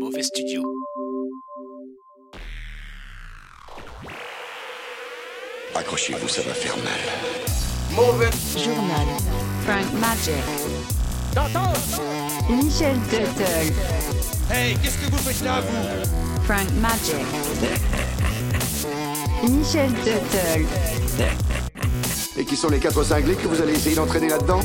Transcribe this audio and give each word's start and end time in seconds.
Mauvais 0.00 0.22
Studio. 0.22 0.62
Accrochez-vous, 5.74 6.26
ça 6.26 6.40
va 6.40 6.54
faire 6.54 6.74
mal. 6.78 7.00
Mauvais 7.92 8.30
Journal. 8.56 9.06
Frank 9.66 9.92
Magic. 10.00 10.42
T'entends 11.34 11.74
Michel 12.48 12.96
Tuttle. 13.10 13.74
Hey, 14.50 14.74
qu'est-ce 14.78 14.96
que 14.96 15.10
vous 15.10 15.18
faites 15.18 15.44
là, 15.44 15.60
vous? 15.60 16.42
Frank 16.44 16.70
Magic. 16.80 17.26
Michel 19.50 19.92
Tuttle. 20.02 20.64
Et 22.38 22.44
qui 22.46 22.56
sont 22.56 22.70
les 22.70 22.78
quatre 22.78 23.04
cinglés 23.04 23.34
que 23.34 23.46
vous 23.46 23.60
allez 23.60 23.74
essayer 23.74 23.96
d'entraîner 23.96 24.30
là-dedans? 24.30 24.60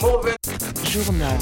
Mauvais 0.00 0.36
Journal. 0.90 1.36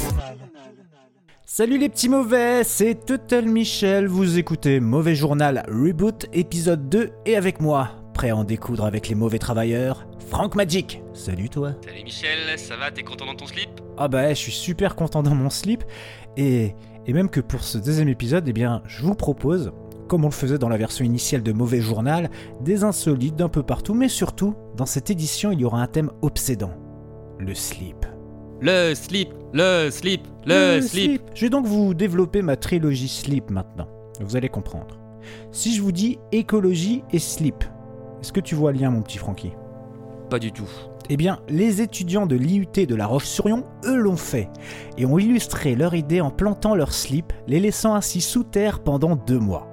Salut 1.57 1.79
les 1.79 1.89
petits 1.89 2.07
mauvais, 2.07 2.63
c'est 2.63 3.03
Tuttle 3.03 3.47
Michel, 3.47 4.05
vous 4.05 4.37
écoutez 4.37 4.79
Mauvais 4.79 5.15
Journal 5.15 5.65
Reboot 5.67 6.27
épisode 6.31 6.87
2 6.87 7.13
et 7.25 7.35
avec 7.35 7.59
moi, 7.59 7.93
prêt 8.13 8.29
à 8.29 8.35
en 8.35 8.43
découdre 8.43 8.85
avec 8.85 9.09
les 9.09 9.15
mauvais 9.15 9.39
travailleurs, 9.39 10.07
Frank 10.29 10.53
Magic. 10.53 11.01
Salut 11.15 11.49
toi. 11.49 11.73
Salut 11.83 12.03
Michel, 12.03 12.59
ça 12.59 12.77
va 12.77 12.91
T'es 12.91 13.01
content 13.01 13.25
dans 13.25 13.33
ton 13.33 13.47
slip? 13.47 13.71
Ah 13.97 14.07
bah 14.07 14.29
je 14.29 14.39
suis 14.39 14.51
super 14.51 14.95
content 14.95 15.23
dans 15.23 15.33
mon 15.33 15.49
slip 15.49 15.83
et, 16.37 16.75
et 17.07 17.13
même 17.13 17.27
que 17.27 17.39
pour 17.39 17.63
ce 17.63 17.79
deuxième 17.79 18.09
épisode, 18.09 18.47
eh 18.47 18.53
bien 18.53 18.83
je 18.85 19.01
vous 19.01 19.15
propose, 19.15 19.71
comme 20.07 20.25
on 20.25 20.29
le 20.29 20.33
faisait 20.33 20.59
dans 20.59 20.69
la 20.69 20.77
version 20.77 21.05
initiale 21.05 21.41
de 21.41 21.53
Mauvais 21.53 21.81
Journal, 21.81 22.29
des 22.61 22.83
insolites 22.83 23.35
d'un 23.35 23.49
peu 23.49 23.63
partout, 23.63 23.95
mais 23.95 24.09
surtout, 24.09 24.53
dans 24.75 24.85
cette 24.85 25.09
édition 25.09 25.51
il 25.51 25.61
y 25.61 25.65
aura 25.65 25.81
un 25.81 25.87
thème 25.87 26.11
obsédant, 26.21 26.75
le 27.39 27.55
slip. 27.55 28.05
Le 28.59 28.95
slip, 28.95 29.29
le 29.53 29.89
slip, 29.91 30.27
le, 30.47 30.81
slip. 30.81 31.21
Je 31.35 31.41
vais 31.41 31.49
donc 31.49 31.67
vous 31.67 31.93
développer 31.93 32.41
ma 32.41 32.55
trilogie 32.55 33.07
slip 33.07 33.51
maintenant. 33.51 33.87
Vous 34.19 34.35
allez 34.35 34.49
comprendre. 34.49 34.97
Si 35.51 35.75
je 35.75 35.81
vous 35.81 35.91
dis 35.91 36.17
écologie 36.31 37.03
et 37.11 37.19
slip, 37.19 37.63
est-ce 38.19 38.33
que 38.33 38.39
tu 38.39 38.55
vois 38.55 38.71
le 38.71 38.79
lien, 38.79 38.89
mon 38.89 39.03
petit 39.03 39.19
Francky 39.19 39.51
Pas 40.31 40.39
du 40.39 40.51
tout. 40.51 40.67
Eh 41.09 41.17
bien, 41.17 41.39
les 41.49 41.83
étudiants 41.83 42.25
de 42.25 42.35
l'IUT 42.35 42.87
de 42.87 42.95
La 42.95 43.05
Roche-sur-Yon, 43.05 43.63
eux, 43.85 43.95
l'ont 43.95 44.17
fait 44.17 44.49
et 44.97 45.05
ont 45.05 45.19
illustré 45.19 45.75
leur 45.75 45.93
idée 45.93 46.19
en 46.19 46.31
plantant 46.31 46.73
leurs 46.73 46.93
slips, 46.93 47.33
les 47.45 47.59
laissant 47.59 47.93
ainsi 47.93 48.21
sous 48.21 48.43
terre 48.43 48.79
pendant 48.79 49.15
deux 49.15 49.39
mois. 49.39 49.67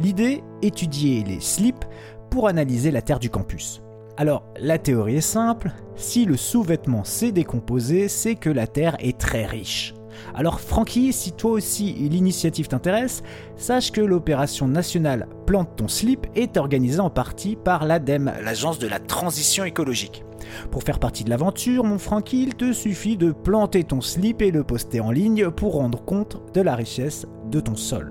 L'idée 0.00 0.42
étudier 0.62 1.22
les 1.22 1.40
slips 1.40 1.84
pour 2.30 2.48
analyser 2.48 2.90
la 2.90 3.02
terre 3.02 3.18
du 3.18 3.28
campus. 3.28 3.82
Alors, 4.16 4.44
la 4.58 4.78
théorie 4.78 5.16
est 5.16 5.20
simple, 5.20 5.72
si 5.96 6.24
le 6.24 6.36
sous-vêtement 6.36 7.04
s'est 7.04 7.32
décomposé, 7.32 8.08
c'est 8.08 8.34
que 8.34 8.50
la 8.50 8.66
Terre 8.66 8.96
est 9.00 9.18
très 9.18 9.46
riche. 9.46 9.94
Alors 10.34 10.60
Francky, 10.60 11.12
si 11.12 11.32
toi 11.32 11.52
aussi 11.52 11.92
l'initiative 11.92 12.68
t'intéresse, 12.68 13.22
sache 13.56 13.92
que 13.92 14.00
l'opération 14.00 14.68
nationale 14.68 15.26
Plante 15.46 15.76
ton 15.76 15.88
slip 15.88 16.26
est 16.34 16.56
organisée 16.56 17.00
en 17.00 17.10
partie 17.10 17.56
par 17.56 17.86
l'ADEME, 17.86 18.32
l'agence 18.42 18.78
de 18.78 18.86
la 18.86 18.98
transition 18.98 19.64
écologique. 19.64 20.24
Pour 20.70 20.82
faire 20.82 20.98
partie 20.98 21.24
de 21.24 21.30
l'aventure, 21.30 21.84
mon 21.84 21.98
Francky, 21.98 22.42
il 22.42 22.54
te 22.54 22.72
suffit 22.72 23.16
de 23.16 23.32
planter 23.32 23.84
ton 23.84 24.00
slip 24.00 24.42
et 24.42 24.50
le 24.50 24.64
poster 24.64 25.00
en 25.00 25.10
ligne 25.10 25.50
pour 25.50 25.74
rendre 25.74 26.04
compte 26.04 26.42
de 26.52 26.60
la 26.60 26.74
richesse 26.74 27.26
de 27.50 27.60
ton 27.60 27.76
sol. 27.76 28.10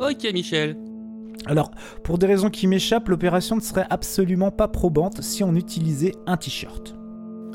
Ok 0.00 0.26
Michel. 0.32 0.87
Alors, 1.46 1.70
pour 2.02 2.18
des 2.18 2.26
raisons 2.26 2.50
qui 2.50 2.66
m'échappent, 2.66 3.08
l'opération 3.08 3.56
ne 3.56 3.60
serait 3.60 3.86
absolument 3.90 4.50
pas 4.50 4.68
probante 4.68 5.22
si 5.22 5.42
on 5.44 5.54
utilisait 5.54 6.14
un 6.26 6.36
t-shirt. 6.36 6.94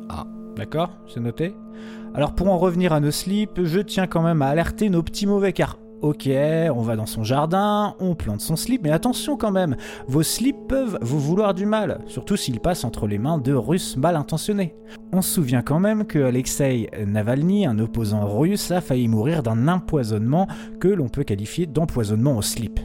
Ah. 0.09 0.25
D'accord 0.55 0.91
C'est 1.07 1.19
noté 1.19 1.55
Alors, 2.13 2.35
pour 2.35 2.49
en 2.49 2.57
revenir 2.57 2.93
à 2.93 2.99
nos 2.99 3.11
slips, 3.11 3.63
je 3.63 3.79
tiens 3.79 4.07
quand 4.07 4.21
même 4.21 4.41
à 4.41 4.47
alerter 4.47 4.89
nos 4.89 5.03
petits 5.03 5.27
mauvais 5.27 5.53
car. 5.53 5.77
Ok, 6.01 6.27
on 6.27 6.81
va 6.81 6.97
dans 6.97 7.05
son 7.05 7.23
jardin, 7.23 7.95
on 8.01 8.13
plante 8.13 8.41
son 8.41 8.57
slip, 8.57 8.81
mais 8.83 8.91
attention 8.91 9.37
quand 9.37 9.51
même, 9.51 9.77
vos 10.05 10.21
slips 10.21 10.67
peuvent 10.67 10.97
vous 11.01 11.17
vouloir 11.17 11.53
du 11.53 11.65
mal, 11.65 12.01
surtout 12.07 12.35
s'ils 12.35 12.59
passent 12.59 12.83
entre 12.83 13.07
les 13.07 13.17
mains 13.17 13.37
de 13.37 13.53
Russes 13.53 13.95
mal 13.95 14.17
intentionnés. 14.17 14.75
On 15.13 15.21
se 15.21 15.35
souvient 15.35 15.61
quand 15.61 15.79
même 15.79 16.05
que 16.05 16.19
Alexei 16.19 16.89
Navalny, 17.07 17.65
un 17.65 17.79
opposant 17.79 18.27
russe, 18.27 18.69
a 18.71 18.81
failli 18.81 19.07
mourir 19.07 19.43
d'un 19.43 19.69
empoisonnement 19.69 20.45
que 20.81 20.89
l'on 20.89 21.07
peut 21.07 21.23
qualifier 21.23 21.67
d'empoisonnement 21.67 22.35
au 22.35 22.41
slip. 22.41 22.81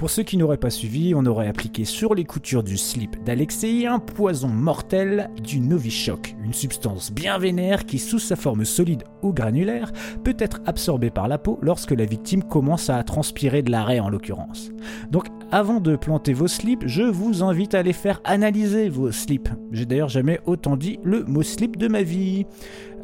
Pour 0.00 0.08
ceux 0.08 0.22
qui 0.22 0.38
n'auraient 0.38 0.56
pas 0.56 0.70
suivi, 0.70 1.12
on 1.14 1.26
aurait 1.26 1.46
appliqué 1.46 1.84
sur 1.84 2.14
les 2.14 2.24
coutures 2.24 2.62
du 2.62 2.78
slip 2.78 3.22
d'Alexei 3.22 3.86
un 3.86 3.98
poison 3.98 4.48
mortel 4.48 5.28
du 5.44 5.60
Novichok, 5.60 6.36
une 6.42 6.54
substance 6.54 7.12
bien 7.12 7.36
vénère 7.36 7.84
qui, 7.84 7.98
sous 7.98 8.18
sa 8.18 8.34
forme 8.34 8.64
solide 8.64 9.04
ou 9.20 9.34
granulaire, 9.34 9.92
peut 10.24 10.36
être 10.38 10.62
absorbée 10.64 11.10
par 11.10 11.28
la 11.28 11.36
peau 11.36 11.58
lorsque 11.60 11.90
la 11.90 12.06
victime 12.06 12.42
commence 12.42 12.88
à 12.88 13.02
transpirer 13.02 13.60
de 13.60 13.70
l'arrêt 13.70 14.00
en 14.00 14.08
l'occurrence. 14.08 14.70
Donc 15.10 15.26
avant 15.50 15.80
de 15.80 15.96
planter 15.96 16.32
vos 16.32 16.48
slips, 16.48 16.86
je 16.86 17.02
vous 17.02 17.42
invite 17.42 17.74
à 17.74 17.80
aller 17.80 17.92
faire 17.92 18.22
analyser 18.24 18.88
vos 18.88 19.12
slips. 19.12 19.50
J'ai 19.70 19.84
d'ailleurs 19.84 20.08
jamais 20.08 20.40
autant 20.46 20.78
dit 20.78 20.98
le 21.04 21.24
mot 21.24 21.42
slip 21.42 21.76
de 21.76 21.88
ma 21.88 22.02
vie. 22.02 22.46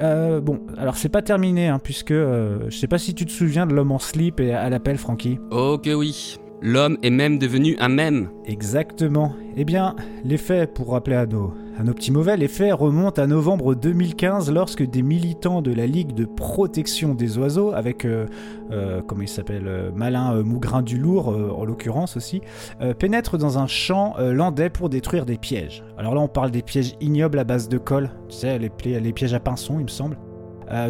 Euh, 0.00 0.40
bon, 0.40 0.60
alors 0.78 0.96
c'est 0.96 1.10
pas 1.10 1.20
terminé, 1.20 1.68
hein, 1.68 1.78
puisque 1.78 2.12
euh, 2.12 2.70
je 2.70 2.78
sais 2.78 2.88
pas 2.88 2.96
si 2.96 3.14
tu 3.14 3.26
te 3.26 3.32
souviens 3.32 3.66
de 3.66 3.74
l'homme 3.74 3.92
en 3.92 3.98
slip 3.98 4.40
et 4.40 4.54
à 4.54 4.70
l'appel, 4.70 4.96
Francky. 4.96 5.38
Ok 5.50 5.90
oui. 5.94 6.38
L'homme 6.69 6.99
est 7.04 7.10
même 7.10 7.38
devenu 7.38 7.77
un 7.78 7.88
mème. 7.88 8.28
Exactement. 8.44 9.37
Eh 9.56 9.65
bien, 9.65 9.94
les 10.25 10.37
faits, 10.37 10.75
pour 10.75 10.91
rappeler 10.91 11.15
à 11.15 11.25
nos, 11.25 11.54
à 11.78 11.84
nos 11.84 11.94
petits 11.94 12.10
mauvais, 12.10 12.37
les 12.37 12.49
faits 12.49 12.75
remontent 12.75 13.22
à 13.22 13.28
novembre 13.28 13.77
2015 13.77 14.50
lorsque 14.50 14.82
des 14.82 15.03
militants 15.03 15.62
de 15.62 15.72
la 15.72 15.87
Ligue 15.87 16.12
de 16.12 16.25
protection 16.25 17.15
des 17.15 17.38
oiseaux, 17.38 17.72
avec, 17.72 18.05
euh, 18.05 18.26
euh, 18.72 19.00
comment 19.06 19.22
il 19.22 19.28
s'appelle, 19.28 19.69
euh, 19.69 19.93
Malin 19.94 20.34
euh, 20.34 20.43
Mougrin 20.43 20.82
du 20.82 20.99
Lourd 20.99 21.31
euh, 21.31 21.53
en 21.56 21.65
l'occurrence 21.65 22.16
aussi, 22.16 22.41
pénètrent 22.99 23.38
dans 23.38 23.59
un 23.59 23.69
champ 23.69 24.16
landais 24.19 24.69
pour 24.69 24.88
détruire 24.88 25.25
des 25.25 25.38
pièges. 25.38 25.84
Alors 25.97 26.16
là, 26.16 26.21
on 26.21 26.26
parle 26.26 26.50
des 26.50 26.62
pièges 26.62 26.97
ignobles 27.00 27.38
à 27.38 27.44
base 27.44 27.69
de 27.69 27.78
colle, 27.78 28.10
tu 28.28 28.38
sais, 28.38 28.59
les, 28.59 29.12
pièges 29.12 29.34
à 29.34 29.41
pinson, 29.41 29.78
il 29.78 29.84
me 29.84 29.88
semble. 29.88 30.19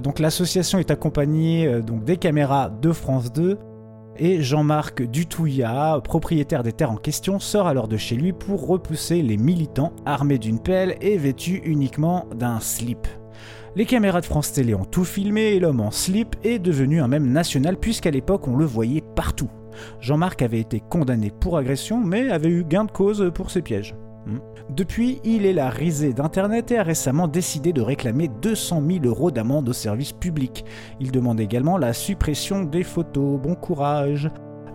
Donc 0.03 0.21
l'association 0.21 0.79
est 0.79 0.91
accompagnée 0.91 1.83
donc 1.83 2.03
des 2.03 2.17
caméras 2.17 2.71
de 2.71 2.93
France 2.93 3.31
2 3.31 3.59
et 4.19 4.43
Jean-Marc 4.43 5.03
Dutouillat, 5.03 6.01
propriétaire 6.03 6.63
des 6.63 6.73
terres 6.73 6.91
en 6.91 6.97
question, 6.97 7.39
sort 7.39 7.67
alors 7.67 7.89
de 7.89 7.97
chez 7.97 8.17
lui 8.17 8.33
pour 8.33 8.67
repousser 8.67 9.23
les 9.23 9.37
militants 9.37 9.93
armés 10.05 10.39
d'une 10.39 10.61
pelle 10.61 10.97
et 11.01 11.17
vêtus 11.17 11.63
uniquement 11.65 12.27
d'un 12.35 12.61
slip. 12.61 13.07
Les 13.75 13.85
caméras 13.85 14.21
de 14.21 14.27
France 14.27 14.53
Télé 14.53 14.75
ont 14.75 14.85
tout 14.85 15.05
filmé 15.05 15.43
et 15.55 15.61
l'homme 15.61 15.81
en 15.81 15.91
slip 15.91 16.37
est 16.45 16.59
devenu 16.59 17.01
un 17.01 17.09
mème 17.09 17.31
national 17.31 17.77
puisqu'à 17.77 18.11
l'époque 18.11 18.49
on 18.49 18.57
le 18.57 18.65
voyait 18.65 19.05
partout. 19.15 19.51
Jean-Marc 20.01 20.41
avait 20.41 20.61
été 20.61 20.81
condamné 20.81 21.31
pour 21.31 21.59
agression 21.59 22.01
mais 22.01 22.31
avait 22.31 22.49
eu 22.49 22.65
gain 22.65 22.85
de 22.85 22.91
cause 22.91 23.31
pour 23.35 23.51
ses 23.51 23.63
pièges. 23.63 23.95
Hmm. 24.27 24.39
Depuis, 24.71 25.21
il 25.25 25.47
est 25.47 25.53
la 25.53 25.71
risée 25.71 26.13
d'Internet 26.13 26.73
et 26.73 26.79
a 26.79 26.83
récemment 26.83 27.29
décidé 27.29 27.73
de 27.73 27.81
réclamer 27.81 28.29
200 28.43 28.83
000 28.87 29.05
euros 29.05 29.31
d'amende 29.31 29.69
au 29.69 29.73
service 29.73 30.13
public. 30.13 30.65
Il 31.01 31.13
demande 31.13 31.41
également 31.41 31.79
la 31.79 31.93
suppression 31.93 32.65
des 32.65 32.83
photos. 32.83 33.41
Bon 33.41 33.55
courage. 33.55 34.29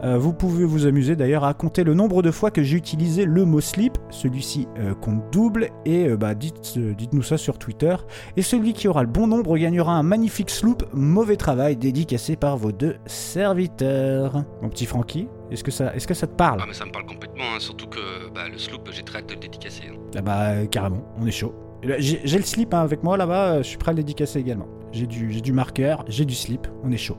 Euh, 0.04 0.18
vous 0.18 0.34
pouvez 0.34 0.66
vous 0.66 0.88
amuser 0.88 1.16
d'ailleurs 1.16 1.44
à 1.44 1.54
compter 1.54 1.84
le 1.84 1.94
nombre 1.94 2.24
de 2.24 2.32
fois 2.32 2.50
que 2.50 2.64
j'ai 2.64 2.78
utilisé 2.78 3.26
le 3.26 3.46
mot 3.46 3.62
slip. 3.62 3.98
Celui-ci 4.10 4.68
euh, 4.80 4.96
compte 4.96 5.22
double 5.32 5.70
et 5.86 6.08
euh, 6.08 6.18
bah, 6.18 6.34
dites, 6.34 6.80
dites-nous 6.80 7.22
ça 7.22 7.38
sur 7.38 7.60
Twitter. 7.60 7.96
Et 8.38 8.42
celui 8.42 8.74
qui 8.74 8.88
aura 8.88 9.04
le 9.04 9.10
bon 9.10 9.28
nombre 9.28 9.58
gagnera 9.58 9.94
un 9.94 10.04
magnifique 10.04 10.50
sloop 10.50 10.84
mauvais 10.94 11.36
travail 11.36 11.76
dédicacé 11.76 12.36
par 12.36 12.58
vos 12.58 12.72
deux 12.72 12.96
serviteurs. 13.06 14.44
Mon 14.62 14.70
petit 14.70 14.86
Francky, 14.86 15.28
est-ce 15.52 15.64
que 15.64 15.72
ça, 15.72 15.94
est-ce 15.96 16.08
que 16.08 16.14
ça 16.14 16.28
te 16.28 16.36
parle 16.36 16.60
Ah 16.62 16.66
mais 16.68 16.74
ça 16.74 16.86
me 16.86 16.92
parle 16.92 17.06
complètement, 17.06 17.44
hein, 17.56 17.60
surtout 17.60 17.88
que 17.88 18.00
bah, 18.34 18.48
le 18.52 18.58
sloop, 18.58 18.90
j'ai 18.92 19.04
très 19.04 19.20
hâte 19.20 19.28
de 19.30 19.34
le 19.34 19.40
dédicacer. 19.40 19.84
hein. 19.92 19.96
Ah 20.18 20.22
bah 20.22 20.42
euh, 20.52 20.66
carrément, 20.66 21.04
on 21.20 21.26
est 21.28 21.32
chaud. 21.32 21.54
Et 21.84 21.88
là, 21.88 21.96
J'ai 22.00 22.22
j'ai 22.24 22.38
le 22.38 22.44
slip 22.44 22.74
hein, 22.74 22.82
avec 22.82 23.04
moi 23.04 23.18
là-bas, 23.18 23.54
euh, 23.54 23.58
je 23.64 23.68
suis 23.68 23.78
prêt 23.78 23.90
à 23.92 23.94
le 23.94 23.98
dédicacer 24.04 24.40
également. 24.40 24.68
J'ai 24.92 25.08
du, 25.08 25.32
j'ai 25.32 25.42
du 25.42 25.54
marqueur, 25.54 26.04
j'ai 26.08 26.26
du 26.26 26.36
slip, 26.36 26.68
on 26.84 26.92
est 26.92 26.98
chaud. 26.98 27.18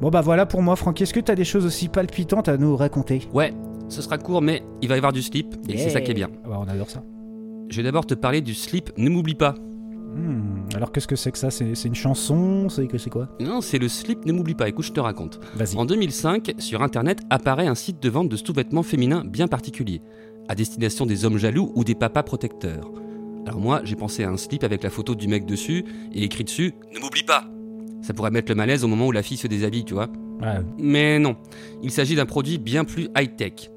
Bon 0.00 0.10
bah 0.10 0.20
voilà 0.20 0.44
pour 0.46 0.60
moi 0.62 0.76
Francky, 0.76 1.04
est-ce 1.04 1.14
que 1.14 1.20
t'as 1.20 1.34
des 1.34 1.44
choses 1.44 1.64
aussi 1.64 1.88
palpitantes 1.88 2.48
à 2.48 2.56
nous 2.58 2.76
raconter? 2.76 3.22
Ouais, 3.32 3.52
ce 3.88 4.02
sera 4.02 4.18
court, 4.18 4.42
mais 4.42 4.62
il 4.82 4.88
va 4.88 4.94
y 4.96 4.98
avoir 4.98 5.12
du 5.12 5.22
slip, 5.22 5.54
et 5.68 5.78
c'est 5.78 5.90
ça 5.90 6.00
qui 6.00 6.10
est 6.10 6.14
bien. 6.14 6.28
Ah 6.44 6.48
bah, 6.48 6.58
on 6.60 6.68
adore 6.68 6.90
ça. 6.90 7.02
Je 7.70 7.76
vais 7.78 7.82
d'abord 7.82 8.06
te 8.06 8.14
parler 8.14 8.40
du 8.42 8.54
slip 8.54 8.90
Ne 8.98 9.08
m'oublie 9.10 9.34
pas. 9.34 9.54
Hmm, 10.16 10.64
alors 10.74 10.92
qu'est-ce 10.92 11.06
que 11.06 11.16
c'est 11.16 11.30
que 11.30 11.38
ça? 11.38 11.50
C'est 11.50 11.84
une 11.84 11.94
chanson? 11.94 12.68
C'est 12.68 12.86
que 12.86 12.96
c'est 12.98 13.10
quoi? 13.10 13.28
Non, 13.40 13.60
c'est 13.60 13.78
le 13.78 13.88
slip 13.88 14.24
Ne 14.24 14.32
m'oublie 14.32 14.54
pas, 14.54 14.68
écoute, 14.68 14.86
je 14.86 14.92
te 14.92 15.00
raconte. 15.00 15.40
Vas-y. 15.54 15.76
En 15.76 15.84
2005, 15.84 16.54
sur 16.58 16.82
internet 16.82 17.20
apparaît 17.28 17.66
un 17.66 17.74
site 17.74 18.02
de 18.02 18.08
vente 18.08 18.28
de 18.28 18.36
sous-vêtements 18.36 18.82
féminins 18.82 19.24
bien 19.26 19.46
particulier, 19.48 20.00
à 20.48 20.54
destination 20.54 21.04
des 21.06 21.24
hommes 21.24 21.36
jaloux 21.38 21.72
ou 21.74 21.84
des 21.84 21.94
papas 21.94 22.22
protecteurs. 22.22 22.90
Alors 23.46 23.60
moi, 23.60 23.80
j'ai 23.84 23.94
pensé 23.96 24.24
à 24.24 24.30
un 24.30 24.36
slip 24.36 24.64
avec 24.64 24.82
la 24.82 24.90
photo 24.90 25.14
du 25.14 25.28
mec 25.28 25.44
dessus 25.46 25.84
et 26.12 26.24
écrit 26.24 26.44
dessus 26.44 26.72
Ne 26.94 26.98
m'oublie 26.98 27.22
pas 27.22 27.44
Ça 28.00 28.14
pourrait 28.14 28.30
mettre 28.30 28.50
le 28.50 28.56
malaise 28.56 28.82
au 28.84 28.88
moment 28.88 29.06
où 29.08 29.12
la 29.12 29.22
fille 29.22 29.36
se 29.36 29.46
déshabille, 29.46 29.84
tu 29.84 29.94
vois. 29.94 30.08
Ouais, 30.40 30.60
Mais 30.78 31.18
non, 31.18 31.36
il 31.82 31.90
s'agit 31.90 32.14
d'un 32.14 32.26
produit 32.26 32.58
bien 32.58 32.84
plus 32.84 33.08
high-tech. 33.16 33.70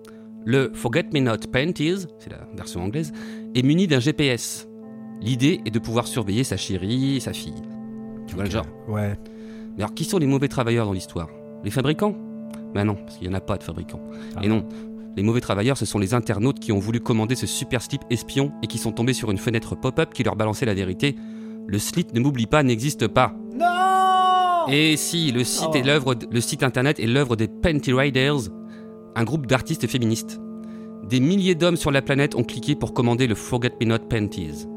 Le 0.46 0.72
Forget 0.74 1.06
Me 1.14 1.20
Not 1.20 1.48
Panties, 1.52 2.06
c'est 2.18 2.32
la 2.32 2.48
version 2.56 2.82
anglaise, 2.82 3.12
est 3.54 3.62
muni 3.62 3.88
d'un 3.88 4.00
GPS. 4.00 4.69
L'idée 5.22 5.62
est 5.66 5.72
de 5.72 5.80
pouvoir 5.80 6.08
surveiller 6.08 6.44
sa 6.44 6.58
chérie 6.58 7.18
et 7.18 7.20
sa 7.20 7.34
fille. 7.34 7.62
Tu 8.28 8.36
vois 8.36 8.46
le 8.46 8.50
genre 8.50 8.66
ouais. 8.88 9.18
Mais 9.78 9.84
alors, 9.84 9.94
qui 9.94 10.04
sont 10.06 10.18
les 10.18 10.28
mauvais 10.28 10.48
travailleurs 10.48 10.86
dans 10.86 10.94
l'histoire? 10.94 11.30
Les 11.64 11.72
fabricants? 11.72 12.16
Ben 12.74 12.86
non, 12.86 12.96
parce 12.96 13.18
qu'il 13.18 13.28
n'y 13.28 13.34
en 13.34 13.38
a 13.38 13.42
pas 13.42 13.58
de 13.58 13.64
fabricants. 13.64 14.02
Ah. 14.36 14.40
Et 14.44 14.48
non, 14.48 14.66
les 15.18 15.24
mauvais 15.24 15.42
travailleurs, 15.42 15.78
ce 15.78 15.86
sont 15.86 16.00
les 16.00 16.14
internautes 16.14 16.60
qui 16.60 16.72
ont 16.72 16.80
voulu 16.80 17.00
commander 17.00 17.36
ce 17.36 17.48
super 17.48 17.82
slip 17.82 18.02
espion 18.10 18.52
et 18.64 18.68
qui 18.68 18.78
sont 18.78 18.92
tombés 18.92 19.14
sur 19.14 19.32
une 19.32 19.38
fenêtre 19.38 19.76
pop-up 19.76 20.14
qui 20.14 20.24
leur 20.24 20.36
balançait 20.36 20.66
la 20.66 20.74
vérité. 20.74 21.16
Le 21.68 21.80
slip 21.80 22.14
ne 22.14 22.20
m'oublie 22.20 22.48
pas 22.48 22.64
n'existe 22.64 23.08
pas. 23.08 23.36
Non 23.56 24.68
Et 24.72 24.96
si, 24.98 25.32
le 25.32 25.44
site, 25.44 25.70
Oh. 25.72 25.76
est 25.76 25.84
l'œuvre, 25.84 26.16
le 26.32 26.42
site 26.42 26.64
internet 26.64 27.00
est 27.00 27.08
l'œuvre 27.08 27.36
des 27.36 27.48
Panty 27.48 27.92
Riders, 27.94 28.50
un 29.16 29.24
groupe 29.24 29.48
d'artistes 29.48 29.88
féministes. 29.88 30.40
Des 31.08 31.20
milliers 31.20 31.56
d'hommes 31.56 31.78
sur 31.78 31.92
la 31.92 32.02
planète 32.02 32.36
ont 32.36 32.44
cliqué 32.44 32.76
pour 32.76 32.94
commander 32.94 33.26
le 33.28 33.36
Forget 33.36 33.74
Me 33.82 33.86
Not 33.88 34.00
Panties. 34.10 34.68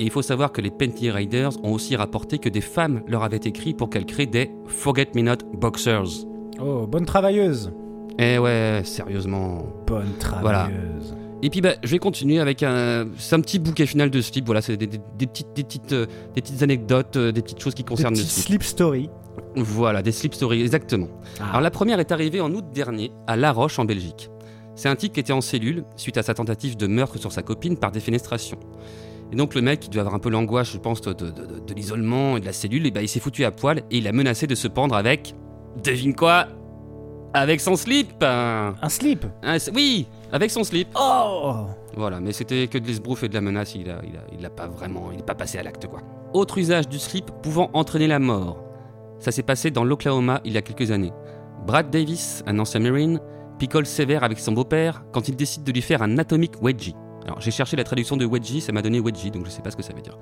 Et 0.00 0.04
il 0.04 0.10
faut 0.10 0.22
savoir 0.22 0.52
que 0.52 0.60
les 0.60 0.70
Panty 0.70 1.10
Riders 1.10 1.50
ont 1.64 1.72
aussi 1.72 1.96
rapporté 1.96 2.38
que 2.38 2.48
des 2.48 2.60
femmes 2.60 3.02
leur 3.08 3.24
avaient 3.24 3.36
écrit 3.44 3.74
pour 3.74 3.90
qu'elles 3.90 4.06
créent 4.06 4.26
des 4.26 4.50
Forget 4.66 5.08
Me 5.14 5.22
Not 5.22 5.38
Boxers. 5.54 6.24
Oh, 6.60 6.86
bonne 6.86 7.04
travailleuse. 7.04 7.72
Eh 8.18 8.38
ouais, 8.38 8.82
sérieusement. 8.84 9.64
Bonne 9.86 10.12
travailleuse. 10.18 11.14
Et 11.42 11.50
puis 11.50 11.60
bah, 11.60 11.74
je 11.84 11.88
vais 11.90 11.98
continuer 11.98 12.40
avec 12.40 12.62
un, 12.64 13.02
un 13.06 13.40
petit 13.40 13.58
bouquet 13.60 13.86
final 13.86 14.10
de 14.10 14.20
slip. 14.20 14.44
Voilà, 14.46 14.60
c'est 14.60 14.76
des, 14.76 14.86
des- 14.88 15.00
des 15.16 15.26
petites, 15.26 15.48
des, 15.54 15.62
petites, 15.62 15.92
euh, 15.92 16.06
des 16.34 16.42
petites 16.42 16.62
anecdotes, 16.64 17.16
euh, 17.16 17.30
des 17.32 17.42
petites 17.42 17.60
choses 17.60 17.74
qui 17.74 17.84
Des 17.84 17.88
concernent 17.88 18.14
le 18.14 18.20
petites 18.20 18.30
slip. 18.32 18.62
slip 18.62 18.62
story. 18.64 19.10
Voilà, 19.54 20.02
des 20.02 20.10
slip 20.12 20.34
stories, 20.34 20.60
exactement. 20.62 21.06
Ah. 21.40 21.50
Alors 21.50 21.60
la 21.60 21.70
première 21.70 22.00
est 22.00 22.10
arrivée 22.10 22.40
en 22.40 22.52
août 22.52 22.64
dernier 22.74 23.12
à 23.28 23.36
La 23.36 23.52
Roche 23.52 23.78
en 23.78 23.84
Belgique. 23.84 24.30
C'est 24.74 24.88
un 24.88 24.96
type 24.96 25.12
qui 25.12 25.20
était 25.20 25.32
en 25.32 25.40
cellule 25.40 25.84
suite 25.96 26.18
à 26.18 26.22
sa 26.24 26.34
tentative 26.34 26.76
de 26.76 26.86
meurtre 26.88 27.18
sur 27.18 27.30
sa 27.32 27.42
copine 27.42 27.76
par 27.76 27.92
défenestration. 27.92 28.58
Et 29.32 29.36
donc 29.36 29.54
le 29.54 29.60
mec, 29.60 29.84
il 29.84 29.90
devait 29.90 30.00
avoir 30.00 30.14
un 30.14 30.18
peu 30.18 30.30
l'angoisse, 30.30 30.70
je 30.72 30.78
pense, 30.78 31.00
de, 31.02 31.12
de- 31.12 31.30
de- 31.30 31.58
de 31.60 31.74
l'isolement 31.74 32.36
et 32.36 32.40
de 32.40 32.46
la 32.46 32.52
cellule, 32.52 32.86
et 32.86 32.90
ben 32.90 33.02
il 33.02 33.08
s'est 33.08 33.20
foutu 33.20 33.44
à 33.44 33.50
poil 33.50 33.78
et 33.90 33.98
il 33.98 34.08
a 34.08 34.12
menacé 34.12 34.46
de 34.46 34.54
se 34.54 34.68
pendre 34.68 34.94
avec. 34.96 35.34
Devine 35.84 36.14
quoi 36.14 36.46
Avec 37.34 37.60
son 37.60 37.76
slip 37.76 38.22
Un- 38.22 38.74
Un 38.80 38.88
slip. 38.88 39.26
un- 39.42 39.58
Oui 39.74 40.06
Avec 40.32 40.50
son 40.50 40.64
slip 40.64 40.88
Oh 40.98 41.66
Voilà, 41.96 42.20
mais 42.20 42.32
c'était 42.32 42.66
que 42.68 42.78
de 42.78 42.86
l'esbrouf 42.86 43.22
et 43.22 43.28
de 43.28 43.34
la 43.34 43.40
menace, 43.42 43.74
il 43.74 43.90
a, 43.90 44.00
il 44.02 44.16
a, 44.16 44.20
il 44.38 44.44
a 44.46 44.50
pas 44.50 44.66
vraiment, 44.66 45.10
il 45.12 45.18
n'est 45.18 45.22
pas 45.22 45.34
passé 45.34 45.58
à 45.58 45.62
l'acte 45.62 45.86
quoi. 45.86 46.00
Autre 46.32 46.56
usage 46.58 46.88
du 46.88 46.98
slip 46.98 47.30
pouvant 47.42 47.68
entraîner 47.74 48.06
la 48.06 48.18
mort. 48.18 48.62
Ça 49.18 49.30
s'est 49.32 49.42
passé 49.42 49.70
dans 49.70 49.84
l'Oklahoma 49.84 50.40
il 50.44 50.52
y 50.52 50.56
a 50.56 50.62
quelques 50.62 50.90
années. 50.90 51.12
Brad 51.66 51.90
Davis, 51.90 52.42
un 52.46 52.58
ancien 52.58 52.80
Marine, 52.80 53.20
picole 53.58 53.84
sévère 53.86 54.22
avec 54.24 54.38
son 54.38 54.52
beau-père 54.52 55.02
quand 55.12 55.28
il 55.28 55.36
décide 55.36 55.64
de 55.64 55.72
lui 55.72 55.82
faire 55.82 56.02
un 56.02 56.16
atomic 56.18 56.52
wedgie. 56.62 56.94
Alors 57.28 57.40
j'ai 57.40 57.50
cherché 57.50 57.76
la 57.76 57.84
traduction 57.84 58.16
de 58.16 58.24
wedgie, 58.26 58.60
ça 58.60 58.72
m'a 58.72 58.82
donné 58.82 58.98
wedgie, 59.00 59.30
donc 59.30 59.44
je 59.46 59.50
sais 59.50 59.62
pas 59.62 59.70
ce 59.70 59.76
que 59.76 59.82
ça 59.82 59.92
veut 59.92 60.00
dire. 60.02 60.18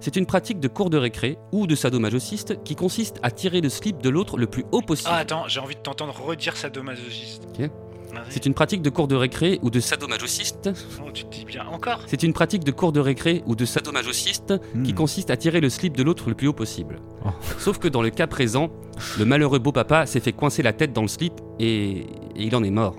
C'est 0.00 0.16
une 0.16 0.26
pratique 0.26 0.60
de 0.60 0.68
cours 0.68 0.90
de 0.90 0.98
récré 0.98 1.38
ou 1.52 1.66
de 1.66 1.74
sadomasochiste 1.74 2.62
qui 2.64 2.76
consiste 2.76 3.16
à 3.22 3.30
tirer 3.30 3.60
le 3.62 3.70
slip 3.70 4.02
de 4.02 4.10
l'autre 4.10 4.36
le 4.36 4.46
plus 4.46 4.64
haut 4.70 4.82
possible. 4.82 5.08
Ah, 5.12 5.18
attends, 5.18 5.48
j'ai 5.48 5.60
envie 5.60 5.74
de 5.74 5.80
t'entendre 5.80 6.14
redire 6.20 6.56
sadomasochiste. 6.56 7.44
Ok. 7.58 7.70
Vas-y. 8.12 8.24
C'est 8.28 8.46
une 8.46 8.54
pratique 8.54 8.82
de 8.82 8.90
cours 8.90 9.08
de 9.08 9.16
récré 9.16 9.58
ou 9.62 9.70
de 9.70 9.80
sadomasochiste. 9.80 10.70
Oh, 11.04 11.10
tu 11.12 11.24
te 11.24 11.34
dis 11.34 11.44
bien 11.46 11.66
encore 11.72 12.00
C'est 12.06 12.22
une 12.22 12.32
pratique 12.34 12.62
de 12.62 12.70
cours 12.70 12.92
de 12.92 13.00
récré 13.00 13.42
ou 13.46 13.56
de 13.56 13.64
sadomasochiste 13.64 14.54
qui 14.84 14.92
Hmm. 14.92 14.94
consiste 14.94 15.30
à 15.30 15.36
tirer 15.36 15.60
le 15.60 15.68
slip 15.70 15.96
de 15.96 16.02
l'autre 16.04 16.28
le 16.28 16.34
plus 16.36 16.46
haut 16.48 16.52
possible. 16.52 17.00
Oh. 17.24 17.30
Sauf 17.58 17.78
que 17.78 17.88
dans 17.88 18.02
le 18.02 18.10
cas 18.10 18.26
présent, 18.26 18.68
le 19.18 19.24
malheureux 19.24 19.58
beau 19.58 19.72
papa 19.72 20.04
s'est 20.06 20.20
fait 20.20 20.32
coincer 20.32 20.62
la 20.62 20.72
tête 20.74 20.92
dans 20.92 21.02
le 21.02 21.08
slip 21.08 21.32
et, 21.58 22.00
et 22.00 22.06
il 22.36 22.54
en 22.54 22.62
est 22.62 22.70
mort. 22.70 22.94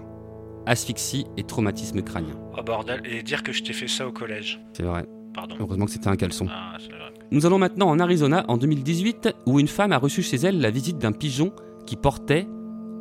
Asphyxie 0.66 1.26
et 1.38 1.44
traumatisme 1.44 2.02
crânien. 2.02 2.36
Oh 2.58 2.64
bordel, 2.64 3.02
et 3.06 3.24
dire 3.24 3.44
que 3.44 3.52
je 3.52 3.64
t'ai 3.64 3.74
fait 3.74 3.88
ça 3.88 4.08
au 4.08 4.12
collège. 4.12 4.60
C'est 4.74 4.84
vrai. 4.84 5.06
Pardon. 5.34 5.56
Heureusement 5.60 5.86
que 5.86 5.92
c'était 5.92 6.08
un 6.08 6.16
caleçon. 6.16 6.48
Ah, 6.50 6.78
c'est 6.80 6.90
vrai. 6.90 7.12
Nous 7.32 7.46
allons 7.46 7.58
maintenant 7.58 7.90
en 7.90 8.00
Arizona 8.00 8.46
en 8.48 8.58
2018 8.58 9.30
où 9.46 9.60
une 9.60 9.68
femme 9.68 9.92
a 9.92 9.98
reçu 9.98 10.22
chez 10.22 10.38
elle 10.38 10.62
la 10.62 10.70
visite 10.70 10.98
d'un 10.98 11.12
pigeon 11.12 11.52
qui 11.86 11.96
portait 11.96 12.48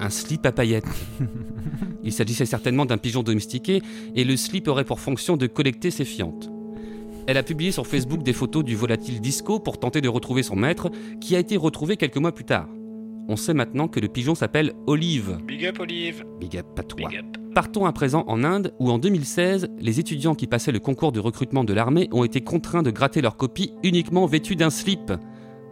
un 0.00 0.10
slip 0.10 0.44
à 0.46 0.52
paillettes. 0.52 0.88
Il 2.02 2.12
s'agissait 2.12 2.46
certainement 2.46 2.86
d'un 2.86 2.98
pigeon 2.98 3.22
domestiqué 3.22 3.80
et 4.14 4.24
le 4.24 4.36
slip 4.36 4.68
aurait 4.68 4.84
pour 4.84 5.00
fonction 5.00 5.36
de 5.36 5.46
collecter 5.46 5.90
ses 5.90 6.04
fientes. 6.04 6.50
Elle 7.26 7.38
a 7.38 7.42
publié 7.42 7.72
sur 7.72 7.86
Facebook 7.86 8.22
des 8.22 8.34
photos 8.34 8.64
du 8.64 8.76
volatile 8.76 9.20
disco 9.20 9.58
pour 9.58 9.78
tenter 9.78 10.00
de 10.00 10.08
retrouver 10.08 10.42
son 10.42 10.56
maître 10.56 10.90
qui 11.20 11.36
a 11.36 11.38
été 11.38 11.56
retrouvé 11.56 11.96
quelques 11.96 12.18
mois 12.18 12.32
plus 12.32 12.44
tard. 12.44 12.68
On 13.28 13.36
sait 13.36 13.54
maintenant 13.54 13.88
que 13.88 14.00
le 14.00 14.08
pigeon 14.08 14.34
s'appelle 14.34 14.72
Olive. 14.86 15.38
Big 15.46 15.64
up, 15.66 15.78
Olive. 15.80 16.24
Big 16.40 16.56
up 16.58 16.66
à 16.78 16.82
toi. 16.82 17.08
Big 17.08 17.18
up. 17.18 17.24
Partons 17.54 17.86
à 17.86 17.92
présent 17.92 18.24
en 18.26 18.42
Inde 18.44 18.74
où 18.80 18.90
en 18.90 18.98
2016, 18.98 19.68
les 19.78 20.00
étudiants 20.00 20.34
qui 20.34 20.46
passaient 20.46 20.72
le 20.72 20.80
concours 20.80 21.12
de 21.12 21.20
recrutement 21.20 21.64
de 21.64 21.72
l'armée 21.72 22.08
ont 22.12 22.24
été 22.24 22.40
contraints 22.42 22.82
de 22.82 22.90
gratter 22.90 23.20
leur 23.22 23.36
copie 23.36 23.72
uniquement 23.82 24.26
vêtus 24.26 24.56
d'un 24.56 24.70
slip. 24.70 25.12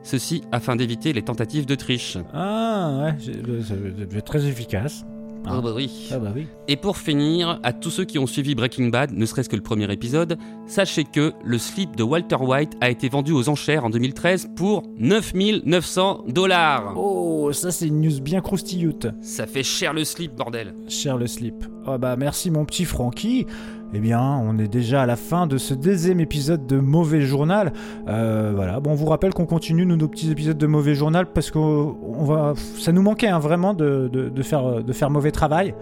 Ceci 0.04 0.42
afin 0.52 0.76
d'éviter 0.76 1.12
les 1.12 1.22
tentatives 1.22 1.66
de 1.66 1.74
triche. 1.74 2.18
Ah, 2.32 3.02
ouais, 3.04 3.14
j'ai- 3.18 3.62
ça 3.62 3.74
devait 3.76 4.18
être 4.18 4.24
très 4.24 4.46
efficace. 4.46 5.04
Ah. 5.46 5.60
bah 5.60 5.72
oui. 5.74 6.08
Ah 6.12 6.18
bah 6.18 6.32
oui. 6.34 6.46
Et 6.68 6.76
pour 6.76 6.96
finir, 6.96 7.60
à 7.62 7.72
tous 7.72 7.90
ceux 7.90 8.04
qui 8.04 8.18
ont 8.18 8.26
suivi 8.26 8.54
Breaking 8.54 8.88
Bad, 8.88 9.12
ne 9.12 9.26
serait-ce 9.26 9.48
que 9.48 9.56
le 9.56 9.62
premier 9.62 9.90
épisode, 9.92 10.38
sachez 10.66 11.04
que 11.04 11.32
le 11.44 11.58
slip 11.58 11.96
de 11.96 12.02
Walter 12.02 12.36
White 12.36 12.72
a 12.80 12.90
été 12.90 13.08
vendu 13.08 13.32
aux 13.32 13.48
enchères 13.48 13.84
en 13.84 13.90
2013 13.90 14.50
pour 14.56 14.82
9900 14.98 16.24
dollars. 16.28 16.94
Oh, 16.96 17.52
ça 17.52 17.70
c'est 17.70 17.88
une 17.88 18.00
news 18.00 18.20
bien 18.20 18.40
croustillute. 18.40 19.08
Ça 19.20 19.46
fait 19.46 19.62
cher 19.62 19.92
le 19.92 20.04
slip, 20.04 20.34
bordel. 20.34 20.74
Cher 20.88 21.16
le 21.16 21.26
slip. 21.26 21.64
Oh 21.86 21.98
bah 21.98 22.16
merci 22.16 22.50
mon 22.50 22.64
petit 22.64 22.84
Francky. 22.84 23.46
Eh 23.94 23.98
bien, 23.98 24.22
on 24.22 24.56
est 24.58 24.68
déjà 24.68 25.02
à 25.02 25.06
la 25.06 25.16
fin 25.16 25.46
de 25.46 25.58
ce 25.58 25.74
deuxième 25.74 26.18
épisode 26.20 26.66
de 26.66 26.78
Mauvais 26.78 27.20
Journal. 27.22 27.72
Euh, 28.08 28.52
voilà, 28.54 28.80
bon, 28.80 28.92
on 28.92 28.94
vous 28.94 29.04
rappelle 29.06 29.34
qu'on 29.34 29.44
continue 29.44 29.84
nos 29.84 30.08
petits 30.08 30.30
épisodes 30.30 30.56
de 30.56 30.66
Mauvais 30.66 30.94
Journal 30.94 31.26
parce 31.26 31.50
que 31.50 31.58
on 31.58 32.24
va, 32.24 32.54
ça 32.56 32.90
nous 32.92 33.02
manquait 33.02 33.28
hein, 33.28 33.38
vraiment 33.38 33.74
de, 33.74 34.08
de- 34.10 34.30
faire, 34.42 34.82
mauvais 35.10 35.30
travail. 35.30 35.74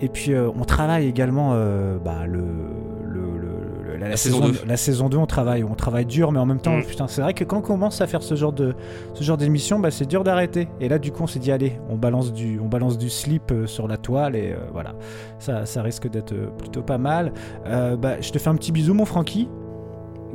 Et 0.00 0.08
puis, 0.08 0.32
euh, 0.32 0.48
on 0.58 0.64
travaille 0.64 1.06
également 1.06 1.50
euh, 1.52 1.98
bah, 2.02 2.26
le- 2.26 2.44
la, 4.00 4.08
La 4.08 4.16
saison 4.16 4.40
deux. 4.48 4.58
La 4.66 4.76
saison 4.76 5.08
2, 5.08 5.16
on 5.18 5.26
travaille, 5.26 5.62
on 5.62 5.74
travaille 5.74 6.06
dur, 6.06 6.32
mais 6.32 6.38
en 6.40 6.46
même 6.46 6.60
temps, 6.60 6.76
Mm. 6.78 6.84
putain, 6.84 7.06
c'est 7.06 7.20
vrai 7.22 7.34
que 7.34 7.44
quand 7.44 7.58
on 7.58 7.62
commence 7.62 8.00
à 8.00 8.06
faire 8.06 8.22
ce 8.22 8.34
genre 8.34 8.52
de, 8.52 8.74
ce 9.14 9.22
genre 9.22 9.36
d'émission, 9.36 9.78
bah, 9.78 9.90
c'est 9.90 10.06
dur 10.06 10.24
d'arrêter. 10.24 10.68
Et 10.80 10.88
là, 10.88 10.98
du 10.98 11.12
coup, 11.12 11.22
on 11.22 11.26
s'est 11.26 11.38
dit, 11.38 11.52
allez, 11.52 11.74
on 11.88 11.96
balance 11.96 12.32
du, 12.32 12.58
on 12.58 12.66
balance 12.66 12.98
du 12.98 13.10
slip 13.10 13.52
euh, 13.52 13.66
sur 13.66 13.86
la 13.86 13.96
toile 13.98 14.34
et 14.36 14.52
euh, 14.52 14.56
voilà, 14.72 14.94
ça, 15.38 15.66
ça 15.66 15.82
risque 15.82 16.08
d'être 16.08 16.32
euh, 16.32 16.46
plutôt 16.58 16.82
pas 16.82 16.98
mal. 16.98 17.32
Euh, 17.66 17.96
bah, 17.96 18.20
je 18.20 18.30
te 18.30 18.38
fais 18.38 18.48
un 18.48 18.56
petit 18.56 18.72
bisou, 18.72 18.94
mon 18.94 19.04
Francky. 19.04 19.48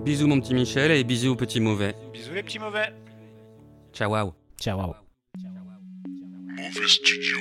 Bisous 0.05 0.27
mon 0.27 0.39
petit 0.39 0.53
Michel 0.53 0.91
et 0.91 1.03
bisous 1.03 1.31
au 1.31 1.35
petit 1.35 1.59
mauvais. 1.59 1.95
Bisous 2.13 2.33
les 2.33 2.43
petits 2.43 2.59
mauvais. 2.59 2.93
Ciao. 3.93 4.11
wow. 4.11 4.33
Ciao. 4.61 4.77
Mauvais 4.77 6.87
Studio. 6.87 7.37